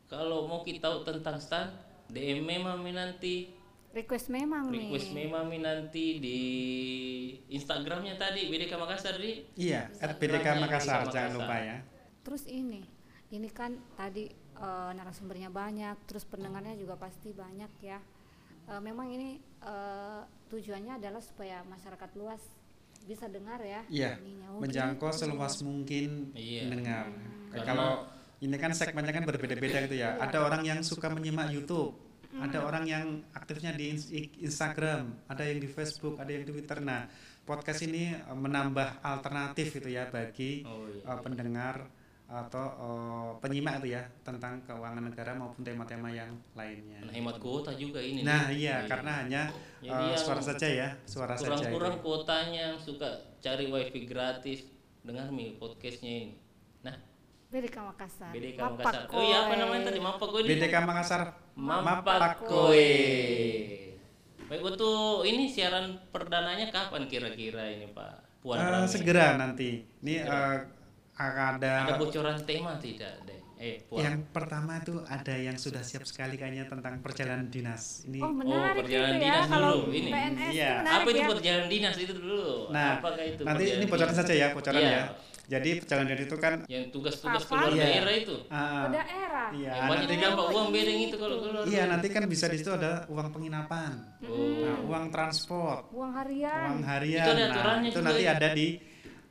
Kalau 0.07 0.45
mau 0.45 0.61
kita 0.61 0.87
tahu 0.87 1.03
tentang 1.03 1.35
stan, 1.37 1.67
DM 2.07 2.39
Mami 2.57 2.91
nanti, 2.91 3.51
Request 3.97 4.29
memang 4.29 4.69
request 4.69 5.09
nih. 5.09 5.25
Mami 5.25 5.57
nanti 5.57 6.21
di 6.21 6.39
Instagramnya 7.49 8.13
tadi 8.13 8.45
BDK 8.45 8.77
Makassar 8.77 9.17
di. 9.17 9.41
Iya, 9.57 9.89
BDK 9.89 10.47
Makassar 10.61 11.09
jangan 11.09 11.31
lupa 11.33 11.55
ya. 11.57 11.77
Terus 12.21 12.43
ini, 12.45 12.85
ini 13.31 13.49
kan 13.49 13.73
tadi 13.95 14.29
eh, 14.57 14.91
narasumbernya 14.93 15.49
banyak, 15.49 15.97
terus 16.05 16.25
pendengarnya 16.25 16.77
juga 16.77 16.93
pasti 16.93 17.33
banyak 17.33 17.71
ya. 17.81 17.97
Eh, 18.67 18.81
memang 18.83 19.09
ini 19.09 19.41
eh, 19.63 20.21
tujuannya 20.47 21.01
adalah 21.01 21.19
supaya 21.19 21.65
masyarakat 21.65 22.09
luas 22.13 22.41
bisa 23.01 23.25
dengar 23.25 23.63
ya. 23.63 23.81
Iya. 23.87 24.11
Oh, 24.51 24.59
menjangkau 24.59 25.09
seluas 25.09 25.57
mungkin 25.63 26.35
Iya. 26.37 26.67
mendengar. 26.67 27.09
Karena- 27.49 27.65
Kalau 27.65 27.89
ini 28.37 28.53
kan 28.55 28.69
segmennya 28.71 29.09
kan 29.09 29.25
berbeda-beda 29.25 29.89
gitu 29.89 29.97
ya. 29.97 30.19
Ada 30.19 30.37
orang 30.43 30.61
yang 30.61 30.79
suka 30.83 31.09
menyimak 31.09 31.49
YouTube, 31.49 31.95
ada 32.35 32.59
orang 32.61 32.83
yang 32.83 33.05
aktifnya 33.31 33.71
di 33.71 33.95
Instagram, 34.43 35.15
ada 35.25 35.43
yang 35.47 35.57
di 35.57 35.69
Facebook, 35.69 36.19
ada 36.19 36.29
yang 36.29 36.43
di 36.43 36.51
Twitter. 36.51 36.77
Nah, 36.83 37.07
podcast 37.43 37.81
ini 37.81 38.11
eh, 38.11 38.37
menambah 38.37 38.99
alternatif 38.99 39.79
itu 39.79 39.89
ya 39.89 40.11
bagi 40.11 40.67
Oh 40.67 40.83
iya. 40.85 41.07
eh, 41.07 41.19
pendengar 41.23 41.75
atau 42.27 42.65
eh, 42.75 43.31
penyimak 43.39 43.79
itu 43.79 43.95
ya 43.95 44.03
tentang 44.21 44.59
keuangan 44.67 44.99
negara 44.99 45.31
maupun 45.31 45.63
tema-tema 45.63 46.11
yang 46.11 46.35
lainnya. 46.53 46.99
Nah, 47.07 47.13
hemat 47.15 47.39
kuota 47.39 47.71
juga 47.71 48.03
ini. 48.03 48.27
Nah 48.27 48.51
nih. 48.51 48.67
iya 48.67 48.83
karena 48.83 49.23
hanya 49.23 49.43
Jadi 49.79 49.87
yang 49.87 50.19
suara 50.19 50.41
saja 50.43 50.67
ya 50.67 50.89
suara 51.07 51.39
saja. 51.39 51.55
kurang-kurang 51.55 51.95
itu. 51.95 52.03
kuotanya 52.03 52.61
yang 52.75 52.77
suka 52.77 53.09
cari 53.39 53.71
wifi 53.71 54.03
gratis 54.03 54.67
dengar 55.07 55.31
mi 55.31 55.55
podcastnya 55.55 56.27
ini. 56.27 56.35
Nah, 56.83 56.99
BDK 57.47 57.77
Makassar. 57.79 58.31
BDK 58.35 58.59
Mapak 58.59 58.75
Makassar. 58.83 59.15
Oh 59.15 59.23
iya 59.23 59.37
apa 59.47 59.53
namanya 59.55 59.83
tadi? 59.87 59.99
Mapak 60.03 60.27
gue 60.35 60.41
BDK 60.43 60.75
Makassar 60.83 61.21
Mapak 61.55 62.43
Koe. 62.43 62.91
Baik 64.47 64.63
untuk 64.63 65.27
ini 65.27 65.47
siaran 65.51 65.99
perdananya 66.11 66.71
kapan 66.71 67.07
kira-kira 67.07 67.67
ini 67.67 67.91
Pak 67.91 68.39
Puan 68.43 68.59
Rame? 68.59 68.87
segera 68.87 69.35
nanti. 69.35 69.83
Ini 70.03 70.23
eh, 70.23 70.57
akan 71.19 71.59
ada, 71.59 71.71
Ada 71.87 71.95
bocoran 71.99 72.35
tema 72.47 72.79
tidak 72.79 73.15
deh? 73.27 73.46
Eh 73.57 73.81
Puan. 73.83 73.99
yang 73.99 74.15
pertama 74.27 74.77
itu 74.77 75.01
ada 75.03 75.33
yang 75.33 75.55
sudah 75.55 75.81
siap 75.81 76.03
sekali 76.03 76.35
kayaknya 76.35 76.65
tentang 76.65 77.01
perjalanan 77.01 77.47
dinas. 77.47 78.05
Ini 78.05 78.19
Oh 78.19 78.29
menarik 78.29 78.77
perjalanan 78.79 79.11
itu 79.11 79.17
ya 79.17 79.33
dinas 79.33 79.47
kalau 79.47 79.71
dulu, 79.79 79.91
ini. 79.91 80.09
PNS 80.09 80.51
Iya. 80.51 80.69
itu 80.69 80.77
menarik 80.77 80.93
apa 80.95 81.09
itu 81.09 81.17
ya. 81.17 81.27
perjalanan 81.27 81.67
dinas 81.67 81.95
itu 81.97 82.13
dulu? 82.13 82.43
Nah, 82.69 82.91
Apakah 82.95 83.23
itu 83.25 83.41
nanti 83.41 83.63
ini 83.71 83.85
bocoran 83.85 84.13
saja 84.13 84.33
ya, 84.35 84.47
bocoran 84.51 84.77
Iya. 84.79 84.91
ya. 84.91 85.03
Jadi 85.47 85.69
perjalanan 85.79 86.07
dinas 86.07 86.23
itu 86.23 86.37
kan 86.37 86.53
Yang 86.67 86.83
tugas-tugas 86.91 87.43
keluar 87.43 87.71
Iya. 87.71 87.81
daerah 87.81 88.13
itu. 88.15 88.35
ah, 88.47 88.61
Ke 88.83 88.87
daerah. 88.93 89.47
iya, 89.51 89.71
yang 89.73 89.87
nanti 89.89 90.15
dapat 90.17 90.37
Oh, 90.39 90.53
uang 90.53 90.67
bedeng 90.69 90.99
itu. 91.01 91.15
kalau 91.17 91.37
keluar. 91.39 91.63
iya 91.65 91.83
nanti 91.85 92.07
kan 92.07 92.23
bisa 92.25 92.45
di 92.45 92.57
situ 92.57 92.69
ada 92.69 92.91
uang 93.07 93.27
penginapan, 93.31 93.91
Oh. 94.21 94.61
nah, 94.61 94.77
uang 94.85 95.05
transport, 95.07 95.89
Uang 95.89 96.13
harian. 96.13 96.61
uang 96.69 96.83
harian. 96.85 97.23
Itu 97.23 97.31
ada 97.31 97.41
nah, 97.41 97.49
aturannya 97.51 97.87
itu 97.87 97.95
juga 97.95 98.05
nanti 98.05 98.21
ya? 98.21 98.31
ada 98.33 98.47
di 98.51 98.67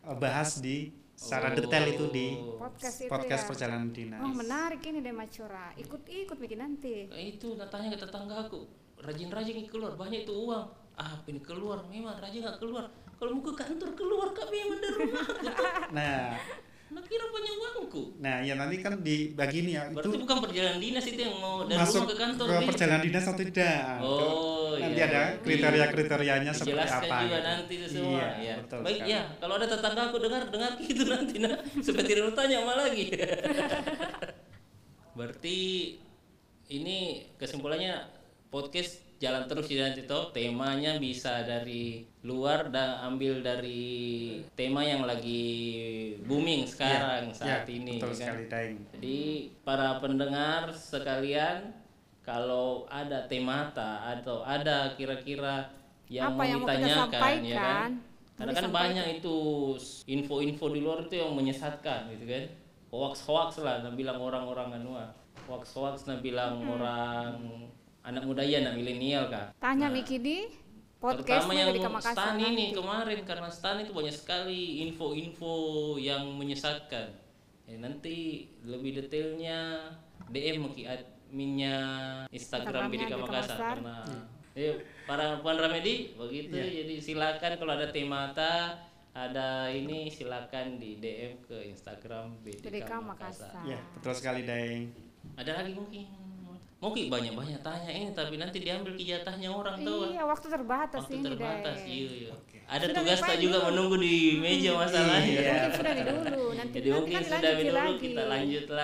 eh, 0.03 0.17
bahas 0.17 0.51
di 0.59 0.77
secara 1.17 1.49
Oh. 1.49 1.57
detail 1.57 1.85
itu 1.89 2.05
di 2.09 2.29
Podcast 2.55 2.97
itu 3.01 3.09
podcast 3.09 3.43
ya. 3.43 3.49
perjalanan 3.49 3.89
dinas. 3.89 4.21
Oh 4.21 4.31
menarik 4.31 4.85
ini 4.85 5.01
deh 5.01 5.11
Macura. 5.11 5.73
Ikut-ikut 5.75 6.37
bikin 6.37 6.61
nanti. 6.61 7.09
Nah, 7.09 7.17
itu 7.19 7.57
datanya 7.57 7.89
ke 7.91 7.99
tetangga 7.99 8.37
aku 8.43 8.69
rajin-rajin 8.99 9.65
keluar 9.67 9.93
banyak 9.93 10.23
itu 10.23 10.33
uang 10.33 10.65
ah 10.95 11.13
ini 11.25 11.41
keluar 11.41 11.85
memang 11.87 12.17
rajin 12.17 12.41
nggak 12.41 12.57
keluar 12.57 12.89
kalau 13.15 13.33
mau 13.33 13.45
ke 13.45 13.53
kantor 13.55 13.93
keluar 13.93 14.33
kak 14.33 14.49
memang 14.49 14.77
dari 14.77 14.97
rumah 14.99 15.27
Nah, 15.93 16.33
nah 16.89 17.03
kira 17.03 17.29
punya 17.29 17.53
uangku 17.53 18.17
nah 18.17 18.41
ya 18.41 18.57
nanti 18.57 18.81
kan 18.81 18.97
dibagi 18.99 19.69
nih 19.69 19.73
ya 19.75 19.83
berarti 19.93 20.09
itu 20.09 20.19
bukan 20.19 20.37
perjalanan 20.41 20.81
dinas 20.81 21.05
itu 21.05 21.21
yang 21.21 21.37
mau 21.37 21.69
dari 21.69 21.77
masuk 21.77 22.01
rumah 22.01 22.09
ke 22.09 22.17
kantor 22.17 22.45
ke 22.47 22.61
perjalanan 22.65 23.03
dinas 23.03 23.25
atau 23.27 23.43
tidak. 23.43 23.81
oh 24.01 24.56
nanti 24.79 25.01
iya. 25.01 25.09
ada 25.11 25.23
kriteria-kriterianya 25.41 26.53
seperti 26.53 26.89
apa. 26.89 27.17
juga 27.25 27.39
gitu. 27.39 27.49
nanti 27.49 27.73
itu 27.75 27.87
semua 27.89 28.19
Iya, 28.19 28.29
ya. 28.41 28.55
betul 28.63 28.79
baik 28.85 28.97
sekali. 29.01 29.13
ya 29.13 29.23
kalau 29.41 29.55
ada 29.57 29.67
tetangga 29.67 30.03
aku 30.09 30.17
dengar 30.23 30.43
dengar 30.53 30.73
gitu 30.85 31.03
nanti 31.09 31.35
nah 31.41 31.55
supaya 31.83 32.05
tidak 32.05 32.23
bertanya 32.33 32.57
sama 32.63 32.75
lagi 32.77 33.05
berarti 35.19 35.59
ini 36.67 36.99
kesimpulannya 37.41 37.95
podcast 38.51 39.07
jalan 39.17 39.49
terus 39.49 39.65
ya 39.73 39.89
nanti 39.89 40.05
toh 40.05 40.29
temanya 40.29 41.01
bisa 41.01 41.41
dari 41.41 42.05
luar 42.21 42.69
dan 42.69 43.01
ambil 43.01 43.41
dari 43.41 44.37
tema 44.53 44.85
yang 44.85 45.09
lagi 45.09 45.45
booming 46.29 46.69
sekarang 46.69 47.33
Iya, 47.33 47.37
saat 47.37 47.65
iya, 47.65 47.81
ini 47.81 47.97
Betul 47.97 48.13
ya 48.13 48.17
kan? 48.17 48.21
sekali, 48.21 48.45
Daeng. 48.53 48.77
Jadi 48.93 49.19
para 49.65 49.89
pendengar 50.05 50.63
sekalian 50.77 51.73
kalau 52.27 52.91
ada 52.91 53.31
temata 53.31 54.03
atau 54.19 54.43
ada 54.43 54.91
kira-kira 54.99 55.71
yang 56.11 56.35
Apa 56.35 56.43
mau 56.43 56.45
yang 56.45 56.59
mau 56.59 56.67
kita 56.67 56.75
ditanyakan 56.75 56.99
ya 56.99 57.07
sampaikan, 57.07 57.55
kan 57.55 57.91
mau 57.95 58.37
karena 58.37 58.53
kan 58.53 58.67
banyak 58.69 59.07
itu 59.23 59.37
info-info 60.11 60.65
di 60.75 60.81
luar 60.83 60.99
itu 61.07 61.15
yang 61.23 61.33
menyesatkan 61.39 62.11
gitu 62.19 62.27
kan? 62.27 62.45
Hoax-hoax 62.91 63.63
lah 63.63 63.87
nah 63.87 63.95
bilang 63.95 64.19
orang-orang 64.19 64.83
anua 64.83 65.15
hoax-hoax 65.47 66.11
nah 66.11 66.19
bilang 66.19 66.67
orang 66.67 67.39
anak 68.03 68.23
muda 68.27 68.43
ya 68.43 68.63
anak 68.63 68.75
milenial 68.79 69.31
kak. 69.31 69.55
Tanya 69.63 69.91
Nah, 69.91 69.95
Miki 69.95 70.19
di 70.19 70.39
terutama 70.97 71.55
yang 71.55 71.71
dari 71.71 71.83
stan 72.03 72.35
ini 72.39 72.73
nanti. 72.73 72.79
kemarin 72.79 73.21
karena 73.23 73.49
stan 73.51 73.79
itu 73.83 73.93
banyak 73.95 74.15
sekali 74.15 74.83
info-info 74.91 75.55
yang 76.03 76.27
menyesatkan. 76.35 77.15
Ya, 77.67 77.77
nanti 77.83 78.47
lebih 78.63 79.03
detailnya 79.03 79.91
DM 80.31 80.71
ke 80.71 80.87
adminnya 81.27 81.77
Instagram 82.31 82.87
BDK 82.89 83.13
Makassar 83.19 83.59
karena 83.59 83.97
Ayo, 84.57 84.73
para 85.05 85.37
Puan 85.45 85.59
Ramedi 85.61 86.17
begitu 86.17 86.55
jadi 86.57 86.95
silakan 86.97 87.61
kalau 87.61 87.77
ada 87.77 87.93
temata 87.93 88.79
ada 89.13 89.69
ini 89.69 90.09
silakan 90.09 90.77
di 90.77 90.97
DM 90.97 91.41
ke 91.45 91.73
Instagram 91.73 92.37
BDK, 92.41 92.65
BDK 92.69 92.91
Makassar. 93.01 93.49
Makassar. 93.49 93.65
Ya, 93.65 93.81
betul 93.97 94.13
sekali 94.13 94.45
Daeng. 94.45 94.93
Ada 95.37 95.61
lagi 95.61 95.73
mungkin 95.73 96.05
mungkin 96.77 97.09
banyak-banyak 97.09 97.61
tanya 97.65 97.89
ini 97.89 98.13
tapi 98.13 98.37
nanti 98.37 98.61
diambil 98.61 98.93
kijatahnya 98.93 99.49
orang 99.49 99.81
tuh 99.81 100.13
Iya, 100.13 100.29
waktu 100.29 100.47
terbatas 100.53 101.01
waktu 101.01 101.17
ini 101.17 101.25
terbatas 101.25 101.77
iya, 101.89 102.09
iya. 102.13 102.33
ada 102.69 102.85
Sudah 102.85 102.97
tugas 103.01 103.19
tak 103.25 103.37
juga 103.41 103.57
dulu? 103.57 103.67
menunggu 103.73 103.97
di 104.05 104.17
meja 104.37 104.71
masalahnya 104.77 105.25
Iya. 105.25 105.57
Mungkin 105.57 105.73
sudah 105.73 105.93
di 105.97 106.03
dulu, 106.05 106.45
nanti 106.53 106.75
jadi 106.77 106.89
nanti 106.93 107.01
mungkin 107.01 107.17
kan 107.17 107.25
sudah 107.25 107.53
dulu 107.57 107.73
lagi. 107.73 107.97
kita 108.05 108.23
lanjut 108.29 108.65
Iya. 108.69 108.77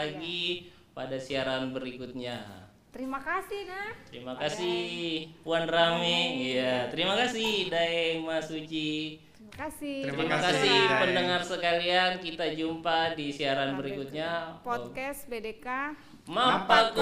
Pada 0.92 1.16
siaran 1.16 1.72
berikutnya. 1.72 2.68
Terima 2.92 3.16
kasih 3.24 3.64
nah. 3.72 3.88
terima 4.04 4.36
kasih 4.36 5.32
Puan 5.40 5.64
Rame. 5.64 6.44
Iya 6.52 6.92
terima 6.92 7.16
kasih 7.16 7.72
Daeng 7.72 8.28
Mas 8.28 8.52
Suci 8.52 9.16
Terima 9.52 9.68
kasih. 9.68 9.96
Terima 10.04 10.16
terima 10.16 10.36
kasih, 10.40 10.48
kasih 10.48 10.76
Daeng. 10.80 11.00
pendengar 11.00 11.40
sekalian. 11.44 12.10
Kita 12.24 12.46
jumpa 12.56 13.12
di 13.16 13.32
siaran 13.32 13.76
berikutnya. 13.76 14.60
Podcast 14.64 15.28
BDK 15.28 15.96
Mapa 16.28 16.94